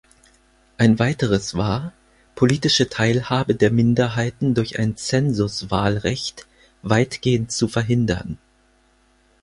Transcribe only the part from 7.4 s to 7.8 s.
zu